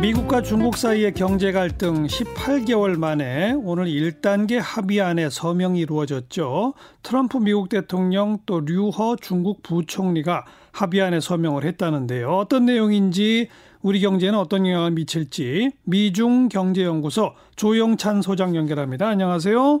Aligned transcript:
미국과 0.00 0.42
중국 0.42 0.76
사이의 0.76 1.14
경제 1.14 1.52
갈등 1.52 2.04
18개월 2.04 2.98
만에 2.98 3.54
오늘 3.54 3.86
1단계 3.86 4.60
합의안에 4.62 5.30
서명이 5.30 5.80
이루어졌죠. 5.80 6.74
트럼프 7.02 7.38
미국 7.38 7.70
대통령 7.70 8.38
또 8.44 8.60
류허 8.60 9.16
중국 9.16 9.62
부총리가 9.62 10.44
합의안에 10.72 11.20
서명을 11.20 11.64
했다는데요. 11.64 12.30
어떤 12.30 12.66
내용인지 12.66 13.48
우리 13.80 14.00
경제는 14.00 14.38
어떤 14.38 14.66
영향을 14.66 14.90
미칠지 14.90 15.70
미중 15.84 16.50
경제연구소 16.50 17.32
조영찬 17.56 18.20
소장 18.20 18.54
연결합니다. 18.54 19.08
안녕하세요. 19.08 19.80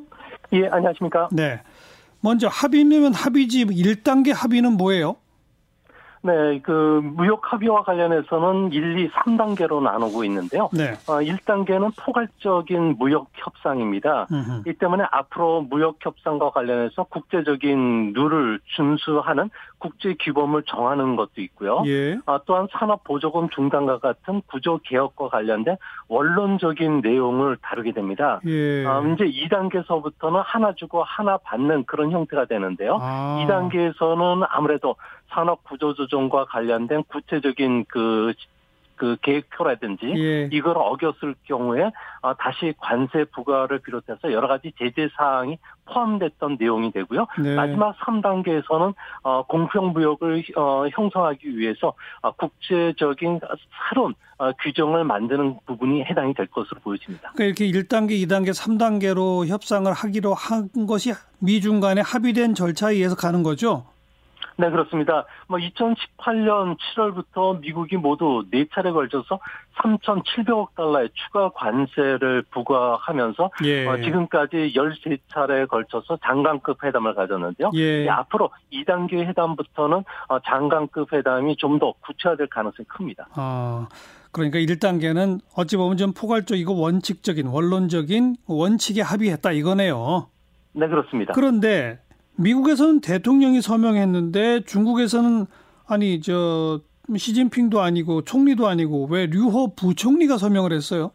예, 0.54 0.66
안녕하십니까? 0.68 1.28
네. 1.32 1.60
먼저 2.20 2.48
합의면 2.48 3.12
합의지 3.12 3.66
1단계 3.66 4.32
합의는 4.32 4.72
뭐예요? 4.72 5.16
네, 6.26 6.60
그 6.62 7.00
무역 7.04 7.52
합의와 7.52 7.84
관련해서는 7.84 8.72
1, 8.72 8.98
2, 8.98 9.10
3단계로 9.10 9.80
나누고 9.82 10.24
있는데요. 10.24 10.68
네. 10.72 10.94
어, 11.08 11.20
1단계는 11.20 11.92
포괄적인 11.96 12.96
무역 12.98 13.28
협상입니다. 13.34 14.26
음흠. 14.30 14.68
이 14.68 14.72
때문에 14.72 15.04
앞으로 15.10 15.62
무역 15.62 15.98
협상과 16.00 16.50
관련해서 16.50 17.04
국제적인 17.04 18.12
룰을 18.14 18.58
준수하는 18.74 19.50
국제 19.78 20.14
규범을 20.18 20.64
정하는 20.64 21.16
것도 21.16 21.40
있고요. 21.42 21.82
예. 21.86 22.18
아, 22.26 22.40
또한 22.46 22.66
산업 22.72 23.04
보조금 23.04 23.48
중단과 23.50 23.98
같은 23.98 24.42
구조 24.46 24.78
개혁과 24.78 25.28
관련된 25.28 25.76
원론적인 26.08 27.02
내용을 27.02 27.58
다루게 27.62 27.92
됩니다. 27.92 28.40
예. 28.46 28.84
아, 28.86 29.00
이제 29.00 29.24
2단계서부터는 29.24 30.42
하나 30.44 30.72
주고 30.74 31.02
하나 31.04 31.36
받는 31.36 31.84
그런 31.84 32.10
형태가 32.10 32.46
되는데요. 32.46 32.98
아. 33.00 33.44
2단계에서는 33.46 34.46
아무래도 34.48 34.96
산업 35.28 35.64
구조 35.64 35.94
조정 35.94 36.15
과 36.30 36.44
관련된 36.46 37.04
구체적인 37.04 37.84
그, 37.88 38.32
그 38.96 39.16
계획표라든지 39.22 40.06
예. 40.16 40.48
이걸 40.50 40.76
어겼을 40.76 41.34
경우에 41.44 41.90
어, 42.22 42.34
다시 42.34 42.72
관세 42.78 43.24
부과를 43.24 43.78
비롯해서 43.80 44.32
여러 44.32 44.48
가지 44.48 44.72
제재 44.78 45.08
사항이 45.16 45.58
포함됐던 45.84 46.56
내용이 46.58 46.90
되고요. 46.90 47.26
네. 47.38 47.54
마지막 47.54 47.96
3단계에서는 47.98 48.94
어, 49.22 49.42
공평무역을 49.44 50.44
어, 50.56 50.86
형성하기 50.90 51.56
위해서 51.56 51.94
어, 52.22 52.32
국제적인 52.32 53.40
새로운 53.88 54.14
어, 54.38 54.52
규정을 54.52 55.04
만드는 55.04 55.58
부분이 55.66 56.04
해당이 56.04 56.34
될 56.34 56.46
것으로 56.46 56.80
보여집니다. 56.80 57.32
그러니까 57.36 57.64
이렇게 57.64 57.70
1단계, 57.70 58.10
2단계, 58.26 58.50
3단계로 58.50 59.46
협상을 59.46 59.90
하기로 59.90 60.34
한 60.34 60.68
것이 60.86 61.12
미중 61.38 61.80
간에 61.80 62.00
합의된 62.00 62.54
절차에 62.54 62.94
의해서 62.94 63.14
가는 63.14 63.42
거죠? 63.42 63.86
네, 64.58 64.70
그렇습니다. 64.70 65.26
뭐 65.46 65.58
2018년 65.58 66.76
7월부터 66.96 67.60
미국이 67.60 67.96
모두 67.96 68.44
네 68.50 68.66
차례 68.74 68.90
걸쳐서 68.90 69.38
3,700억 69.76 70.74
달러의 70.74 71.10
추가 71.12 71.50
관세를 71.50 72.42
부과하면서 72.50 73.50
예. 73.64 73.86
어, 73.86 73.96
지금까지 73.98 74.72
13차례에 74.74 75.68
걸쳐서 75.68 76.18
장관급 76.24 76.82
회담을 76.82 77.14
가졌는데요. 77.14 77.70
예. 77.74 78.04
예, 78.04 78.08
앞으로 78.08 78.50
2단계 78.72 79.18
회담부터는 79.26 80.04
어, 80.28 80.38
장관급 80.40 81.12
회담이 81.12 81.56
좀 81.56 81.76
더 81.78 81.92
구체화될 82.00 82.46
가능성이 82.46 82.86
큽니다. 82.88 83.28
아, 83.34 83.88
그러니까 84.32 84.58
1단계는 84.58 85.40
어찌 85.56 85.76
보면 85.76 85.98
좀 85.98 86.12
포괄적이고 86.12 86.78
원칙적인, 86.78 87.46
원론적인 87.46 88.36
원칙에 88.46 89.02
합의했다 89.02 89.52
이거네요. 89.52 90.28
네, 90.72 90.88
그렇습니다. 90.88 91.34
그런데 91.34 91.98
미국에서는 92.36 93.00
대통령이 93.00 93.60
서명했는데 93.62 94.64
중국에서는 94.64 95.46
아니 95.86 96.20
저 96.20 96.80
시진핑도 97.14 97.80
아니고 97.80 98.22
총리도 98.22 98.66
아니고 98.66 99.06
왜 99.10 99.26
류호 99.26 99.74
부총리가 99.74 100.38
서명을 100.38 100.72
했어요? 100.72 101.12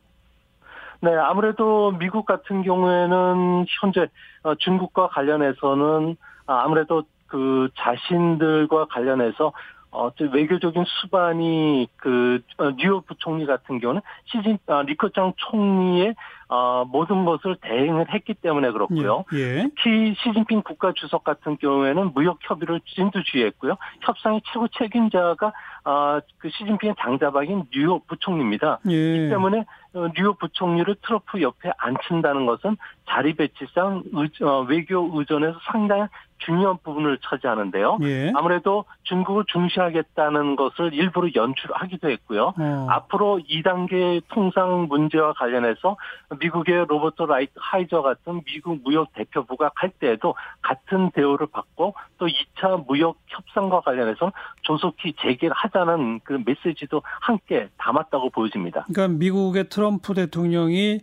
네, 1.02 1.14
아무래도 1.16 1.92
미국 1.98 2.26
같은 2.26 2.64
경우에는 2.64 3.66
현재 3.82 4.08
어, 4.44 4.56
중국과 4.56 5.08
관련해서는 5.10 6.16
아, 6.46 6.64
아무래도 6.64 7.04
그 7.28 7.70
자신들과 7.76 8.86
관련해서 8.86 9.52
어, 9.92 10.10
좀 10.16 10.34
외교적인 10.34 10.86
수반이 10.88 11.88
그 11.98 12.40
어, 12.58 12.72
뉴욕 12.78 13.06
부총리 13.06 13.46
같은 13.46 13.80
경우는 13.80 14.02
시진 14.26 14.58
아, 14.68 14.82
리커창 14.84 15.34
총리의 15.36 16.16
어, 16.48 16.84
모든 16.86 17.24
것을 17.26 17.56
대행을 17.62 18.14
했기 18.14 18.34
때문에 18.34 18.72
그렇고요. 18.72 19.24
예. 19.34 19.38
예. 19.40 19.64
특히 19.64 20.16
시진핑 20.22 20.64
국가 20.64 20.92
주석 20.94 21.24
같은 21.24 21.58
경우에는 21.58 22.12
무역 22.14 22.40
협의를 22.42 22.82
진두지휘했고요. 22.86 23.76
협상의 24.02 24.42
최고 24.52 24.68
책임자가 24.70 25.54
아, 25.84 26.22
그 26.38 26.50
시진핑의 26.50 26.96
장자박인 27.00 27.66
뉴욕 27.74 28.06
부총리입니다. 28.08 28.80
예. 28.90 29.28
이 29.28 29.30
때문에 29.30 29.66
어, 29.94 30.08
뉴욕 30.16 30.38
부총리를 30.40 30.94
트럼프 31.02 31.42
옆에 31.42 31.70
앉힌다는 31.78 32.46
것은 32.46 32.78
자리 33.10 33.34
배치상 33.34 34.04
의- 34.14 34.30
어, 34.42 34.62
외교 34.62 35.10
의존에서 35.20 35.60
상당히 35.70 36.04
중요한 36.46 36.78
부분을 36.84 37.18
차지하는데요. 37.24 38.00
예. 38.04 38.32
아무래도 38.36 38.86
중국을 39.04 39.46
중시하겠다는 39.48 40.56
것을 40.56 40.94
일부러 40.94 41.30
연출하기도 41.34 42.10
했고요. 42.10 42.54
어. 42.58 42.88
앞으로 42.90 43.40
2단계 43.50 44.22
통상 44.30 44.88
문제와 44.88 45.34
관련해서 45.34 45.98
미국의 46.40 46.86
로버트 46.88 47.24
라이트하이저 47.24 48.02
같은 48.02 48.42
미국 48.46 48.82
무역 48.84 49.14
대표부가 49.14 49.72
갈 49.76 49.90
때에도 49.92 50.36
같은 50.62 51.12
대우를 51.12 51.48
받고 51.48 51.94
또 52.18 52.28
2차 52.28 52.86
무역 52.88 53.18
협상과 53.28 53.82
관련해서 53.82 54.32
조속히 54.62 55.14
재개를 55.22 55.54
하자는 55.56 56.22
그 56.24 56.42
메시지도 56.46 57.02
함께 57.22 57.70
담았다고 57.78 58.30
보여집니다. 58.32 58.86
그러니까 58.92 59.18
미국의 59.20 59.70
트럼프 59.70 60.14
대통령이 60.14 61.00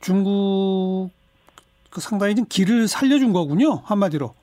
중국 0.00 1.10
그 1.90 2.00
상당히 2.00 2.34
좀 2.34 2.46
기를 2.48 2.88
살려준 2.88 3.32
거군요 3.32 3.82
한마디로. 3.84 4.34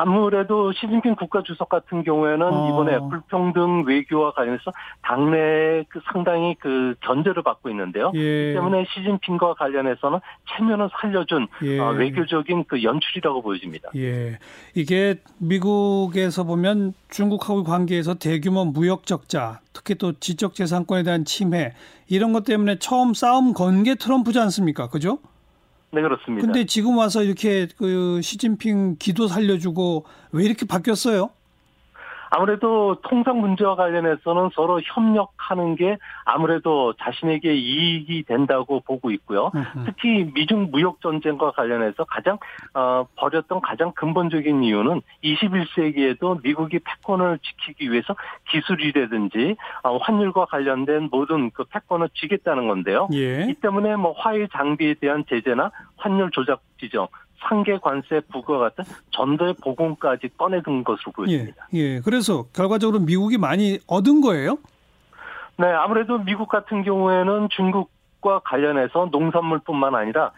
아무래도 0.00 0.72
시진핑 0.72 1.16
국가 1.16 1.42
주석 1.42 1.68
같은 1.68 2.04
경우에는 2.04 2.46
어. 2.46 2.68
이번에 2.68 2.98
불평등 3.08 3.84
외교와 3.84 4.32
관련해서 4.32 4.72
당내 5.02 5.84
그 5.88 6.00
상당히 6.12 6.54
그 6.60 6.94
견제를 7.00 7.42
받고 7.42 7.68
있는데요. 7.70 8.12
예. 8.14 8.52
때문에 8.54 8.86
시진핑과 8.94 9.54
관련해서는 9.54 10.20
체면을 10.50 10.88
살려준 11.00 11.48
예. 11.64 11.80
어, 11.80 11.88
외교적인 11.90 12.64
그 12.68 12.84
연출이라고 12.84 13.42
보여집니다. 13.42 13.90
예. 13.96 14.38
이게 14.74 15.16
미국에서 15.38 16.44
보면 16.44 16.94
중국하고 17.10 17.64
관계에서 17.64 18.14
대규모 18.14 18.64
무역 18.64 19.04
적자, 19.04 19.58
특히 19.72 19.96
또 19.96 20.12
지적 20.12 20.54
재산권에 20.54 21.02
대한 21.02 21.24
침해 21.24 21.72
이런 22.08 22.32
것 22.32 22.44
때문에 22.44 22.78
처음 22.78 23.14
싸움 23.14 23.52
건 23.52 23.82
게 23.82 23.94
트럼프지 23.96 24.38
않습니까? 24.38 24.88
그죠? 24.88 25.18
네 25.90 26.02
그렇습니다. 26.02 26.44
근데 26.44 26.66
지금 26.66 26.98
와서 26.98 27.22
이렇게 27.22 27.66
그 27.76 28.20
시진핑 28.22 28.96
기도 28.98 29.26
살려주고 29.26 30.04
왜 30.32 30.44
이렇게 30.44 30.66
바뀌었어요? 30.66 31.30
아무래도 32.30 33.00
통상 33.02 33.40
문제와 33.40 33.76
관련해서는 33.76 34.50
서로 34.54 34.80
협력하는 34.84 35.76
게 35.76 35.98
아무래도 36.24 36.92
자신에게 36.94 37.54
이익이 37.54 38.24
된다고 38.24 38.80
보고 38.80 39.10
있고요. 39.10 39.50
특히 39.86 40.30
미중 40.34 40.70
무역 40.70 41.00
전쟁과 41.00 41.52
관련해서 41.52 42.04
가장 42.04 42.38
어, 42.74 43.06
벌였던 43.16 43.60
가장 43.60 43.92
근본적인 43.92 44.62
이유는 44.62 45.00
21세기에도 45.24 46.42
미국이 46.42 46.78
패권을 46.78 47.38
지키기 47.38 47.90
위해서 47.90 48.14
기술이라든지 48.50 49.56
어, 49.82 49.96
환율과 49.98 50.46
관련된 50.46 51.08
모든 51.10 51.50
그 51.50 51.64
패권을 51.64 52.08
쥐겠다는 52.14 52.68
건데요. 52.68 53.08
예. 53.12 53.46
이 53.48 53.54
때문에 53.54 53.96
뭐 53.96 54.12
화해 54.12 54.46
장비에 54.52 54.94
대한 54.94 55.24
제재나 55.28 55.70
환율 55.96 56.30
조작 56.30 56.60
지정, 56.78 57.08
상계 57.40 57.78
관세 57.78 58.20
부과 58.32 58.58
같은 58.58 58.84
전도의 59.10 59.54
보공까지 59.62 60.28
꺼내든 60.36 60.84
것으로 60.84 61.10
예. 61.10 61.12
보여집니다. 61.12 61.68
예. 61.74 62.00
그래서 62.00 62.44
결과적으로 62.54 63.00
미국이 63.00 63.38
많이 63.38 63.78
얻은 63.86 64.20
거예요? 64.20 64.58
네, 65.56 65.66
아무래도 65.66 66.18
미국 66.18 66.48
같은 66.48 66.82
경우에는 66.82 67.48
중국과 67.50 68.40
관련해서 68.44 69.08
농산물뿐만 69.10 69.94
아니라 69.94 70.32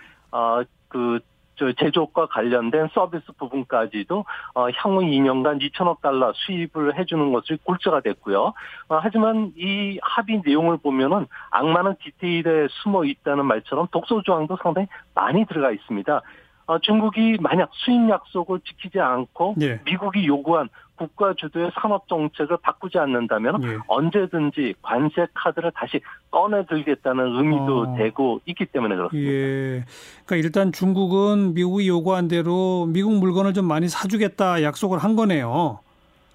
저 1.60 1.72
제조업과 1.72 2.26
관련된 2.28 2.88
서비스 2.94 3.26
부분까지도 3.36 4.24
어, 4.54 4.66
향후 4.76 5.00
2년간 5.02 5.60
2천억 5.60 6.00
달러 6.00 6.32
수입을 6.34 6.98
해주는 6.98 7.32
것이 7.32 7.58
골자가 7.62 8.00
됐고요. 8.00 8.54
어, 8.88 8.98
하지만 9.02 9.52
이 9.58 9.98
합의 10.00 10.40
내용을 10.42 10.78
보면은 10.78 11.26
악마는 11.50 11.96
디테일에 12.02 12.68
숨어 12.70 13.04
있다는 13.04 13.44
말처럼 13.44 13.88
독소 13.92 14.22
조항도 14.22 14.56
상당히 14.62 14.88
많이 15.14 15.44
들어가 15.44 15.70
있습니다. 15.70 16.22
어, 16.70 16.78
중국이 16.78 17.36
만약 17.40 17.68
수입 17.72 18.08
약속을 18.08 18.60
지키지 18.60 19.00
않고 19.00 19.56
예. 19.60 19.80
미국이 19.84 20.24
요구한 20.28 20.68
국가 20.94 21.34
주도의 21.34 21.72
산업 21.74 22.06
정책을 22.06 22.58
바꾸지 22.62 22.96
않는다면 22.96 23.64
예. 23.64 23.78
언제든지 23.88 24.74
관세 24.80 25.26
카드를 25.34 25.72
다시 25.74 26.00
꺼내들겠다는 26.30 27.38
의미도 27.38 27.80
어. 27.80 27.96
되고 27.96 28.40
있기 28.46 28.66
때문에 28.66 28.94
그렇습니다. 28.94 29.28
예. 29.28 29.84
그러니까 30.24 30.36
일단 30.36 30.70
중국은 30.70 31.54
미국이 31.54 31.88
요구한 31.88 32.28
대로 32.28 32.86
미국 32.86 33.14
물건을 33.14 33.52
좀 33.52 33.64
많이 33.64 33.88
사주겠다 33.88 34.62
약속을 34.62 34.98
한 34.98 35.16
거네요. 35.16 35.80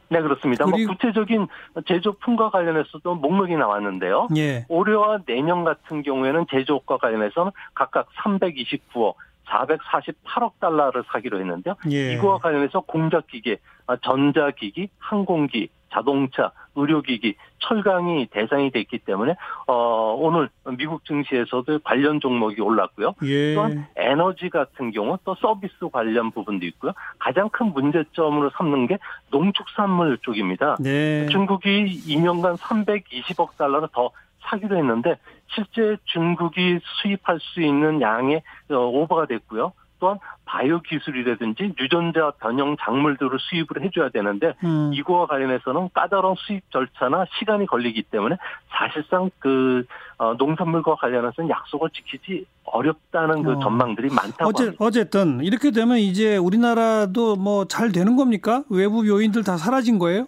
네, 0.09 0.21
그렇습니다. 0.21 0.65
뭐 0.65 0.77
구체적인 0.77 1.47
제조품과 1.87 2.49
관련해서도 2.49 3.15
목록이 3.15 3.55
나왔는데요. 3.55 4.27
예. 4.35 4.65
올해와 4.67 5.19
내년 5.25 5.63
같은 5.63 6.03
경우에는 6.03 6.45
제조업과 6.51 6.97
관련해서는 6.97 7.51
각각 7.73 8.09
329억, 8.17 9.15
448억 9.47 10.59
달러를 10.59 11.03
사기로 11.11 11.39
했는데요. 11.39 11.75
예. 11.91 12.13
이거와 12.13 12.39
관련해서 12.39 12.81
공작기계, 12.81 13.57
전자기기, 14.01 14.89
항공기, 14.99 15.69
자동차, 15.91 16.51
의료기기, 16.75 17.35
철강이 17.59 18.27
대상이 18.31 18.69
됐기 18.69 18.99
때문에 18.99 19.35
어, 19.67 20.15
오늘 20.19 20.49
미국 20.77 21.05
증시에서도 21.05 21.79
관련 21.83 22.19
종목이 22.19 22.61
올랐고요. 22.61 23.15
예. 23.23 23.55
또한 23.55 23.87
에너지 23.95 24.49
같은 24.49 24.91
경우 24.91 25.17
또 25.23 25.35
서비스 25.35 25.73
관련 25.91 26.31
부분도 26.31 26.65
있고요. 26.67 26.91
가장 27.17 27.49
큰 27.49 27.67
문제점으로 27.67 28.51
삼는 28.57 28.87
게 28.87 28.97
농축산물 29.31 30.17
쪽입니다. 30.21 30.75
네. 30.81 31.27
중국이 31.27 31.85
2년간 32.07 32.57
320억 32.57 33.57
달러를 33.57 33.87
더 33.93 34.11
사기로 34.45 34.77
했는데 34.77 35.15
실제 35.53 35.97
중국이 36.05 36.79
수입할 37.01 37.39
수 37.39 37.61
있는 37.61 38.01
양의 38.01 38.41
어, 38.71 38.75
오버가 38.75 39.25
됐고요. 39.27 39.73
또한 39.99 40.19
바이오 40.43 40.81
기술이라든지 40.81 41.73
유전자 41.79 42.31
변형 42.39 42.75
작물들을 42.81 43.37
수입을 43.39 43.85
해줘야 43.85 44.09
되는데 44.09 44.53
음. 44.63 44.91
이거와 44.93 45.25
관련해서는 45.25 45.89
까다로운 45.93 46.35
수입 46.37 46.69
절차나 46.71 47.25
시간이 47.39 47.65
걸리기 47.65 48.03
때문에 48.03 48.35
사실상 48.69 49.31
그 49.39 49.85
어, 50.17 50.33
농산물과 50.33 50.95
관련해서는 50.95 51.49
약속을 51.49 51.89
지키지 51.91 52.45
어렵다는 52.65 53.43
그 53.43 53.53
어. 53.53 53.59
전망들이 53.59 54.09
많다고 54.09 54.49
어째, 54.49 54.63
합니다. 54.65 54.85
어쨌든 54.85 55.39
이렇게 55.41 55.71
되면 55.71 55.97
이제 55.97 56.35
우리나라도 56.37 57.37
뭐 57.37 57.65
잘 57.65 57.91
되는 57.93 58.15
겁니까? 58.17 58.63
외부 58.69 59.07
요인들 59.07 59.43
다 59.43 59.55
사라진 59.57 59.97
거예요? 59.97 60.27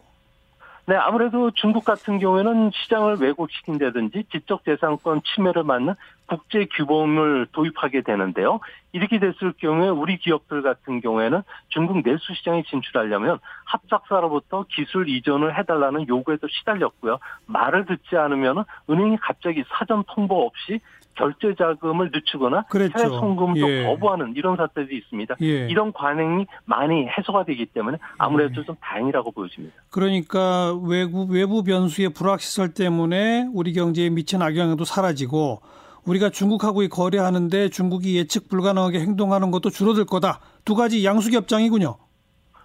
네, 0.89 0.95
아무래도 0.95 1.51
중국 1.51 1.83
같은 1.83 2.17
경우에는 2.17 2.71
시장을 2.73 3.17
왜곡시킨다든지 3.19 4.23
지적재산권 4.31 5.21
침해를 5.23 5.63
맞는 5.63 5.95
국제 6.27 6.65
규범을 6.77 7.47
도입하게 7.51 8.03
되는데요. 8.03 8.61
이렇게 8.93 9.19
됐을 9.19 9.51
경우에 9.57 9.89
우리 9.89 10.17
기업들 10.17 10.61
같은 10.61 11.01
경우에는 11.01 11.41
중국 11.67 12.03
내수 12.03 12.33
시장에 12.33 12.63
진출하려면 12.63 13.39
합작사로부터 13.65 14.63
기술 14.69 15.09
이전을 15.09 15.57
해달라는 15.57 16.07
요구에도 16.07 16.47
시달렸고요. 16.47 17.19
말을 17.47 17.85
듣지 17.85 18.15
않으면 18.15 18.63
은행이 18.89 19.17
갑자기 19.17 19.65
사전 19.67 20.05
통보 20.07 20.45
없이 20.45 20.79
결제 21.17 21.55
자금을 21.57 22.11
늦추거나 22.13 22.63
그랬죠. 22.69 22.97
해외 22.97 23.09
송금도 23.09 23.69
예. 23.69 23.83
거부하는 23.85 24.33
이런 24.35 24.55
사태도 24.55 24.93
있습니다. 24.93 25.35
예. 25.41 25.67
이런 25.67 25.91
관행이 25.91 26.45
많이 26.65 27.07
해소가 27.07 27.43
되기 27.45 27.65
때문에 27.65 27.97
아무래도 28.17 28.61
예. 28.61 28.65
좀 28.65 28.75
다행이라고 28.81 29.31
보여집니다. 29.31 29.75
그러니까 29.89 30.73
외부 30.83 31.25
외부 31.29 31.63
변수의 31.63 32.09
불확실성 32.09 32.73
때문에 32.73 33.49
우리 33.53 33.73
경제에 33.73 34.09
미친 34.09 34.41
악영향도 34.41 34.85
사라지고 34.85 35.61
우리가 36.05 36.29
중국하고 36.29 36.87
거래하는데 36.87 37.69
중국이 37.69 38.17
예측 38.17 38.47
불가능하게 38.47 38.99
행동하는 39.01 39.51
것도 39.51 39.69
줄어들 39.69 40.05
거다. 40.05 40.39
두 40.63 40.75
가지 40.75 41.03
양수겹장이군요. 41.03 41.97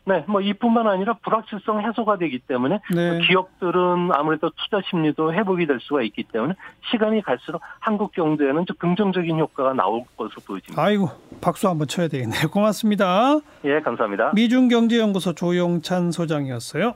네, 0.05 0.25
뭐 0.27 0.41
이뿐만 0.41 0.89
아니라 0.89 1.15
불확실성 1.23 1.81
해소가 1.87 2.19
되기 2.19 2.41
때문에 2.41 2.81
네. 2.93 3.21
기업들은 3.27 4.11
아무래도 4.13 4.51
투자 4.51 4.81
심리도 4.91 5.33
회복이 5.33 5.67
될 5.67 5.79
수가 5.81 6.03
있기 6.03 6.25
때문에 6.25 6.55
시간이 6.91 7.23
갈수록 7.23 7.63
한국 7.79 8.13
경제에는 8.13 8.67
좀 8.67 8.77
긍정적인 8.79 9.39
효과가 9.39 9.75
나올 9.75 10.03
것으로 10.17 10.41
보여집니다. 10.47 10.83
아이고, 10.83 11.09
박수 11.41 11.69
한번 11.69 11.87
쳐야 11.87 12.09
되겠네요. 12.09 12.51
고맙습니다. 12.51 13.39
예, 13.65 13.81
감사합니다. 13.81 14.33
미중경제연구소 14.35 15.35
조용찬 15.35 16.11
소장이었어요. 16.11 16.95